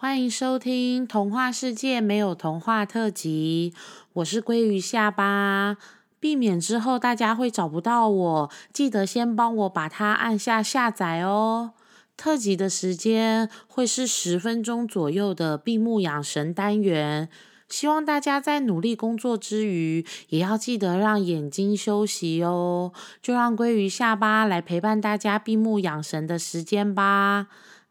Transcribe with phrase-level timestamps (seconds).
[0.00, 3.74] 欢迎收听《童话世界没有童话》特辑，
[4.12, 5.76] 我是鲑鱼下巴。
[6.20, 11.72] 避免之后大家会找不到我，记得先帮我把它按下下载哦。
[12.16, 17.28] 特辑的时间会是十分钟左右的闭目养神单元，
[17.68, 22.92] 希望大家在努力工作之余，也要记得让眼睛休息哦。
[23.20, 27.48] 就让鲑鱼下巴来陪伴大家闭目养神的时间吧。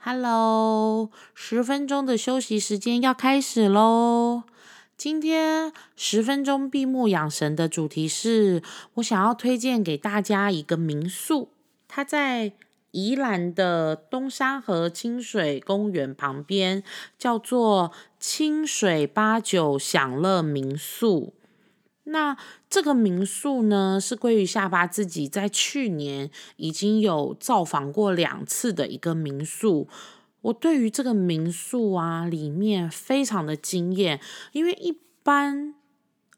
[0.09, 4.43] Hello，十分钟的休息时间要开始喽。
[4.95, 11.49] 今天十分钟闭目养神的主题是，我想要推荐给大家一个民宿，
[11.89, 12.53] 它在
[12.91, 16.85] 宜兰的东山河清水公园旁边，
[17.19, 21.33] 叫做清水八九享乐民宿。
[22.09, 22.37] 那
[22.69, 29.87] 这个民宿呢，是归于下巴自己在去年已经有造访过两次的一个民宿。
[30.41, 34.21] 我对于这个民宿啊，里面非常的惊艳，
[34.53, 35.73] 因为一般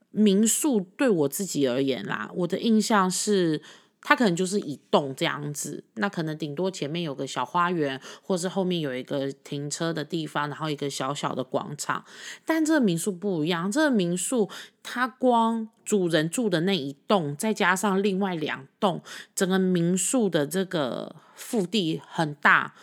[0.09, 3.61] 民宿对我自己而言啦，我的印象是
[4.01, 12.03] 它可能就是一栋这样子，那可能顶多前面有个小花园，或是后面有一个停车的地方，然后一个小小的广场。
[12.45, 14.49] 但这个民宿不一样，这个民宿
[14.81, 19.01] 它光主人住的那一栋，再加上另外两栋，
[19.35, 22.73] 整个民宿的这个腹地很大。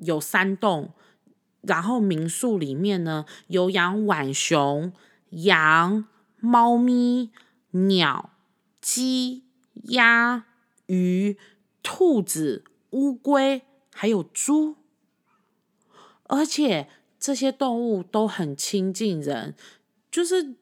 [0.00, 0.92] 有三栋，
[1.62, 4.92] 然后民宿里面呢有养浣熊、
[5.30, 6.06] 羊、
[6.38, 7.32] 猫咪、
[7.72, 8.30] 鸟、
[8.80, 9.42] 鸡、
[9.86, 10.44] 鸭、
[10.88, 11.38] 鱼、
[11.82, 13.62] 兔子、乌龟，
[13.94, 14.76] 还有猪，
[16.24, 19.54] 而且这些动物都很亲近人，
[20.10, 20.57] 就是。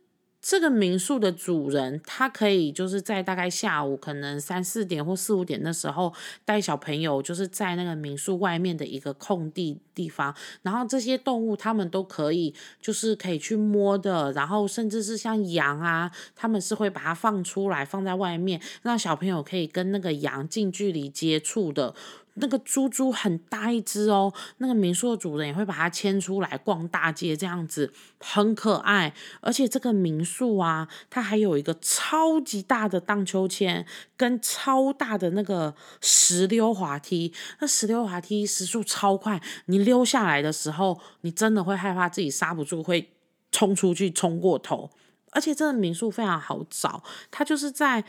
[0.48, 21.92] 这个民宿的主人，他可以就是在大概下午可能三四点或四五点的时候，带小朋友就是在那个民宿外面的一个空地地方，然后这些动物他们都可以就是可以去摸的，然后甚至是像羊啊，他们是会把它放出来放在外面，让小朋友可以跟那个羊近距离接触的。
[22.38, 29.14] 那个猪猪很大一只哦，那个民宿的主人也会把它牵出来逛大街，这样子很可爱。
[29.40, 33.86] 而且这个民宿啊，它还有一个超级大的荡秋千，
[34.16, 37.32] 跟超大的那个石溜滑梯。
[37.60, 43.12] 那石溜滑梯时速超快，你溜下来的时候，你真的会害怕自己刹不住，会
[43.50, 44.90] 冲出去冲过头。
[45.32, 48.04] 而且这个民宿非常好找，它就是在。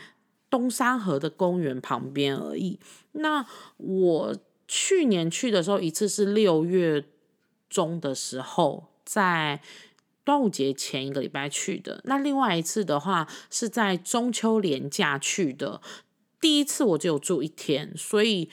[0.50, 2.78] 东山河的公园旁边而已。
[3.12, 4.36] 那我
[4.66, 7.04] 去年去的时候，一次是六月
[7.68, 9.60] 中的时候，在
[10.24, 12.00] 端午节前一个礼拜去的。
[12.04, 15.80] 那另外一次的话，是在中秋连假去的。
[16.40, 18.48] 第一次我就有住一天，所以。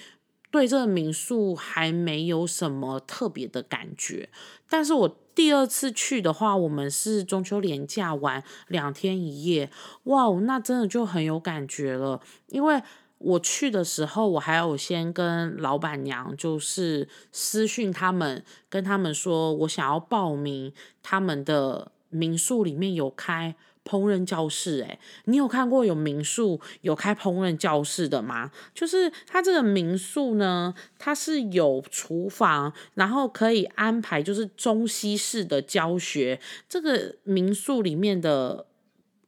[0.55, 4.29] 对这个民宿还没有什么特别的感觉，
[4.69, 9.69] 但是我第二次去的话，我们是中秋连假玩两天一夜，
[10.03, 12.21] 哇，那真的就很有感觉了。
[12.47, 12.81] 因为
[13.17, 20.71] 我去的时候，我还有先跟老板娘就是私讯他们，跟他们说我想要报名
[21.03, 23.57] 他们的民宿里面有开。
[23.87, 28.51] 烹饪教室，诶，你有看过有民宿有开烹饪教室的吗？
[28.73, 36.41] 就是它这个民宿呢，它是有厨房，然后可以安排就是中西式的教学。
[36.67, 38.65] 这个民宿里面的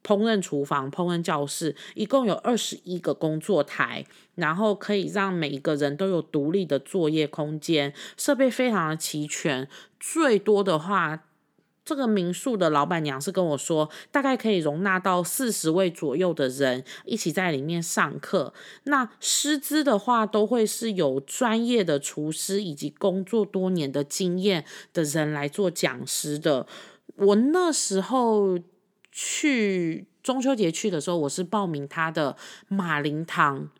[0.02, 4.04] 烹饪厨房、烹饪教室一共有二十一个工作台，
[4.34, 9.68] 然后可以让每一个人都有独立的作业空间，设备非常的齐全。
[10.00, 11.26] 最多的话。
[11.88, 18.52] 这个民宿的老板娘是跟我说，大概可以容纳到四十位左右的人一起在里面上课。
[18.84, 26.66] 那师资的话，都会是有专业的厨师以及工作多年的经验的人来做讲师的。
[27.16, 28.58] 我那时候
[29.10, 32.36] 去中秋节去的时候，我是报名他的
[32.68, 33.70] 马林堂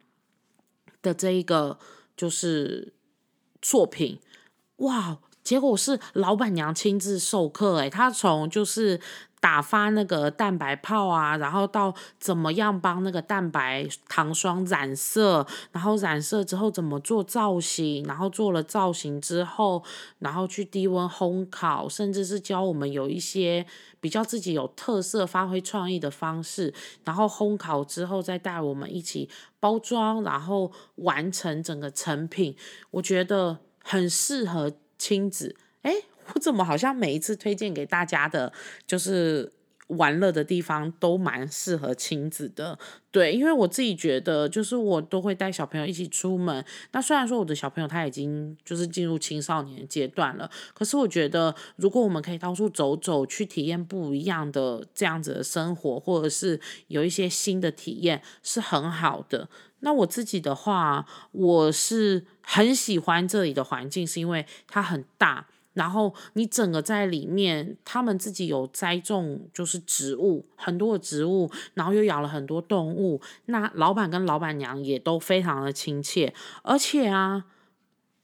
[1.03, 1.79] 的这一个
[2.17, 2.95] 就是
[3.61, 4.19] 作品，
[4.77, 5.19] 哇！
[5.49, 9.01] 结果是老板娘亲自授课，诶，她从就是
[9.41, 19.83] 打发那个蛋白泡啊，然后到怎么样帮那个蛋白糖霜染色，然后染色之后怎么做造型，然后做了造型之后，
[20.19, 23.65] 然后去低温烘烤，甚至是教我们有一些
[24.03, 26.75] 比较自己有特色、发挥创意的方式，
[27.05, 32.55] 然后烘烤之后再带我们一起包装，然后完成整个成品。
[32.91, 34.71] 我觉得很适合。
[34.99, 35.95] 亲子，哎，
[36.35, 38.53] 我怎么好像每一次推荐给大家的，
[38.87, 39.53] 就是
[39.89, 42.79] 玩乐的地方都蛮适合亲子的，
[43.11, 46.65] 对，因为我自己觉得，就是我都会带小朋友一起出门。
[46.93, 59.49] 那虽然说我的小朋友他已经就是进入青少年阶段了，可是我觉得如果我们可以到处走走，去体验不一样的这样子的生活，或者是有一些新的体验，是很好的。
[59.81, 65.47] 那我自己的话，我是很喜欢这里的环境，是因为它很大。
[65.79, 73.21] 然后你整个在里面，他们自己有栽种，就是植物，很多的植物，然后又养了很多动物。
[73.47, 77.47] 那老板跟老板娘也都非常的亲切，而且啊。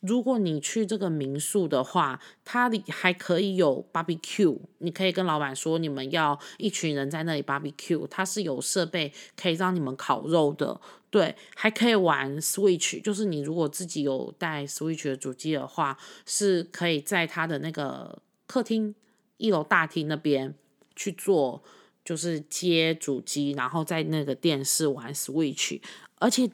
[0.06, 10.78] 如果你去这个民宿的话，它里还可以有 barbecue，你可以跟老板说你们要一群人在那里 barbecue，它是有设备可以让你们烤肉的，
[11.08, 15.96] 对，还可以玩 switch，就是你如果自己有带 switch 的主机的话，
[16.26, 18.94] 是可以在它的那个客厅
[19.38, 20.54] 一楼大厅那边
[20.94, 21.62] 去做，
[22.04, 25.80] 就是接主机，然后在那个电视玩 switch，
[26.16, 26.50] 而且。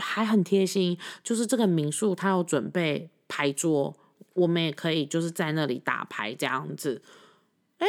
[0.00, 3.94] 还很贴心，就是这个民宿它有准备牌桌，
[4.34, 7.02] 我们也可以就是在那里打牌这样子。
[7.78, 7.86] 哎，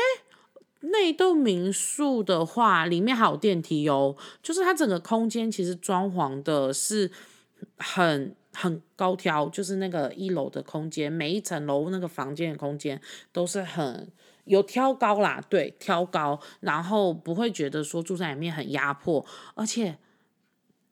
[0.82, 7.10] 那栋民宿的话，里面还有电梯哦，就是它整个空间其实装潢的是
[7.78, 14.08] 很很高挑，就是那个一楼的空间，每一层楼那个房间的空间都是很
[14.46, 19.26] 有挑高啦，对，挑高，然后不会觉得说住在里面很压迫，
[19.56, 19.98] 而且。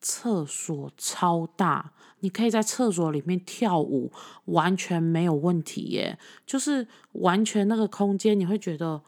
[0.01, 4.11] 厕所超大，你可以在厕所里面跳舞，
[4.45, 6.17] 完全没有问题耶。
[6.45, 9.01] 就是完全那个空间，你会觉得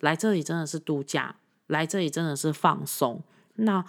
[0.00, 1.36] 来这里真的是度假，
[1.66, 3.22] 来这里真的是放松。
[3.56, 3.84] 那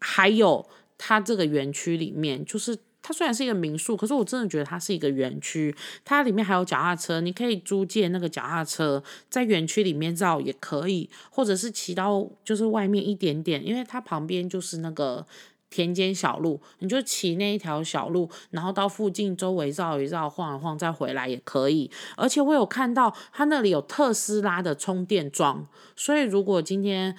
[0.00, 5.72] 还有它这个园区里面，就是它虽然是一个民宿，可是我真的觉得它是一个园区。
[6.04, 9.00] 它里面还有脚踏车，你可以租借那个脚踏车
[9.30, 15.24] 在园区里面绕也可以，或者是骑到就是外面一点点，因为它旁边就是那个。
[15.68, 21.90] 田间小路，你就骑那一条小路，然后到附近周围绕一绕、晃一晃，再回来也可以。
[22.16, 25.66] 而且我有看到它那里有特斯拉的充电桩，
[25.96, 27.14] 所以如果今天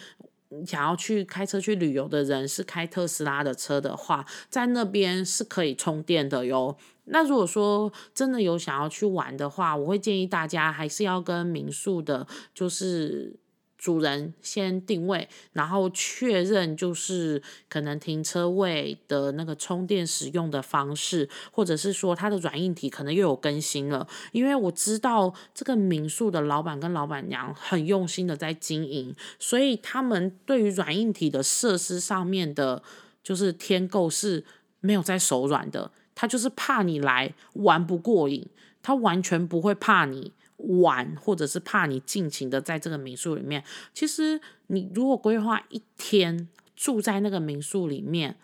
[0.65, 6.77] 想要去开车去旅游的人是开特斯拉的车的话，在那边是可以充电的哟。
[7.05, 13.37] 那如果说真的有想要去玩的话，我会建议大家还是要跟民宿的，就是。
[13.77, 24.07] 主人先定位，然后确认就是可能停车位的那个充电使用的方式，或者是说它的软硬体可能又有更新了。
[24.31, 32.81] 因为我知道这个民宿的老板跟老板娘很用心的在经营，所以他们对于软硬体的设施上面的，
[33.23, 34.43] 就是添购是
[34.79, 35.91] 没有在手软的。
[36.15, 38.47] 他就是怕你来玩不过瘾，
[38.81, 40.33] 他完全不会怕你。
[40.57, 43.63] 玩，或者是怕你尽情的在这个民宿里面。
[43.93, 48.37] 其实你如果规划一天住在那个民宿里面，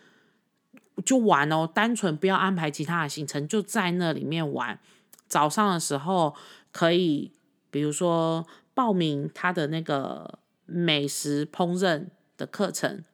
[1.04, 4.78] 就玩哦，单纯不要安排其他的行程，就在那里面玩。
[5.26, 6.34] 早上的时候
[6.70, 7.32] 可以，
[7.70, 12.06] 比如说报名他的那个美食烹饪
[12.36, 13.04] 的课程。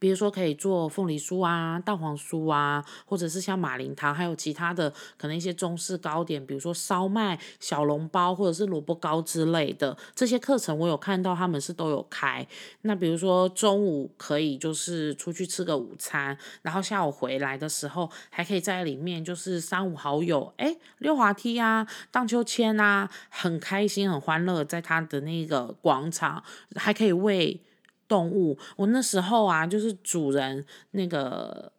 [0.00, 12.44] 比如说可以做凤梨酥啊、蛋黄酥啊，或者是像马林糖，还有其他的可能一些中式糕点，比如说烧麦、小笼包或者是萝卜糕之类的这些课程，我有看到他们是都有开。
[12.82, 26.42] 那比如说中午可以就是出去吃个午餐，然后下午回来的时候还可以在里面就是三五好友哎溜滑梯啊、荡秋千啊，很开心很欢乐，在他的那个广场
[26.74, 27.60] 还可以喂。
[28.10, 31.70] 动物，我那时候啊，就是主人那个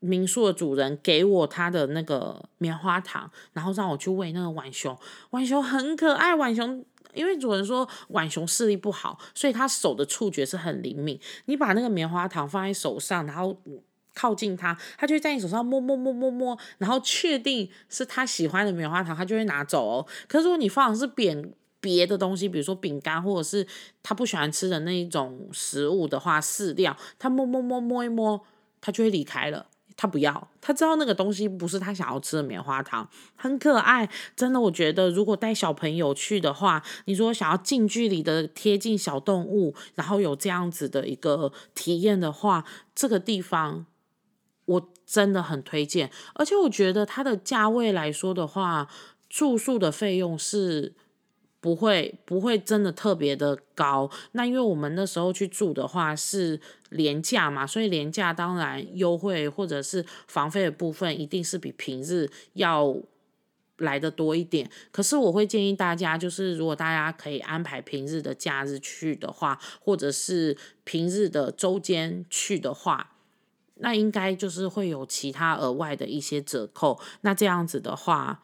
[0.00, 4.94] 民宿的主人给我他的那个棉花糖，然后让我去喂那个浣熊。
[5.30, 6.84] 浣熊很可爱，浣熊
[7.14, 11.18] 因为主人说浣熊视力不好，所以他手的触觉是很灵敏。
[11.46, 13.56] 你把那个棉花糖放在手上，然后
[14.14, 20.06] 靠近它，它就会在你手上摸摸摸摸摸，然后确定是他喜欢的棉花糖，他就会拿走哦。
[20.28, 21.54] 可是如果你放的是扁。
[21.80, 23.66] 别的东西，比如说饼干，或者是
[24.02, 28.44] 他不喜欢吃的那一种食物的话，饲料，他摸摸摸摸一摸，
[28.80, 29.66] 他就会离开了。
[29.96, 33.06] 他不要，他知道那个东西不是他想要吃的棉花糖，
[33.36, 34.08] 很可爱。
[34.34, 43.84] 真的，我觉得如果带小朋友去的话，你说想要近距离的贴近小动物，然后有这样子的一个体验的话，这个地方
[44.64, 46.10] 我真的很推荐。
[46.34, 48.88] 而且我觉得它的价位来说的话，
[49.28, 50.94] 住宿的费用是。
[51.60, 54.10] 不会，不会真的特别的高。
[54.32, 62.96] 那因为我们那时候去住的话是廉价嘛，所以廉价当然优惠或者是房费的部分一定是比平日要
[63.76, 64.70] 来的多一点。
[64.90, 73.12] 可是我会建议大家，就是如果大家可以安排平日的假日去的话，或者是平日的周间去的话，
[73.76, 76.98] 那应该就是会有其他额外的一些折扣。
[77.20, 78.42] 那这样子的话，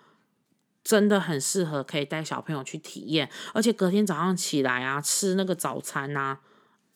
[0.86, 6.38] 真的很适合可以带小朋友去体验，而且隔天早上起来啊，吃那个早餐呐，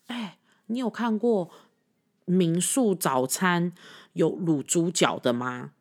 [0.06, 1.50] 哎，你有看过
[2.24, 3.72] 民宿早餐
[4.12, 5.72] 有卤猪脚的吗？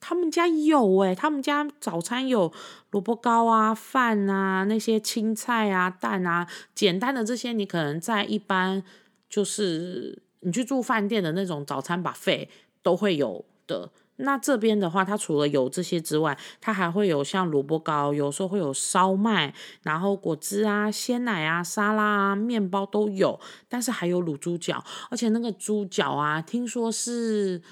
[0.00, 2.52] 他们家有诶，他们家早餐有
[2.90, 8.82] 萝卜糕啊、饭啊、那些青菜啊、蛋啊，简单的这些你可能在一般
[9.28, 12.50] 就是你去住饭店的那种早餐把费
[12.82, 13.92] 都会有的。
[14.20, 27.62] 那这边的话，它除了有这些之外，它还会有像萝卜糕，有时候会有烧麦，然后果汁啊、鲜奶啊、沙拉啊、面包都有，但是还有卤猪脚，而且那个猪脚啊，听说是。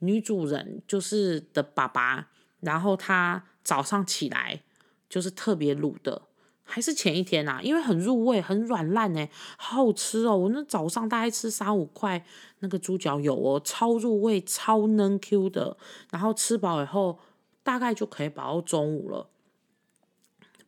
[0.00, 2.28] 女主人就是的爸爸，
[2.60, 4.60] 然后他早上起来
[5.08, 6.20] 就是特别卤的，
[6.68, 7.60] 还是前一天啊？
[7.62, 10.36] 因为很入味，很软烂呢，好好吃哦！
[10.36, 12.22] 我那早上大概吃三五块
[12.58, 15.76] 那个猪脚油哦，超入味，超嫩 Q 的，
[16.10, 17.18] 然后吃饱以后
[17.62, 19.30] 大概就可以饱到中午了。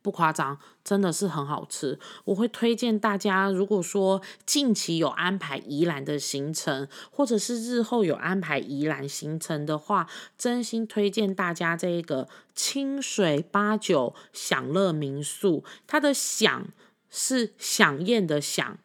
[0.01, 1.99] 不夸张，真的是很好吃。
[2.25, 15.63] 我会推荐大家，如果说近期有安排宜兰的行程，或者是日后有安排宜兰行程的话，真心推荐大家这一个清水八九享乐民宿。
[15.87, 16.67] 它的“享”
[17.09, 18.77] 是响宴的“响”，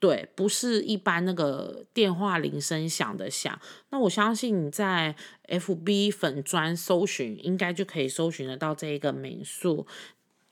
[0.00, 3.60] 对，不是一般那个电话铃声响的“响”。
[3.90, 5.14] 那我相信你在
[5.48, 9.86] FB 粉砖搜寻，应该就可以搜寻得到这一个民宿。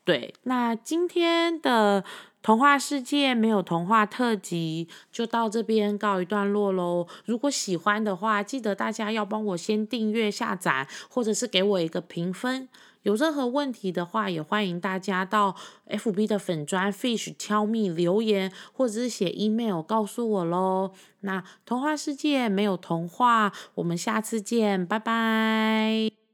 [0.07, 2.01] 对，那今天的
[2.41, 7.05] 童话世界没有童话特辑就到这边告一段落喽。
[7.25, 12.69] 如果喜欢的话，记得大家要帮我先订阅下载，或者是给我一个评分。
[13.01, 15.57] 有任何问题的话，也欢迎大家到
[15.89, 20.93] FB 的粉砖 Fish 敲密留言，或者是写 email 告诉我喽。
[21.19, 26.26] 那童话世界没有童话，我们下次见，拜拜。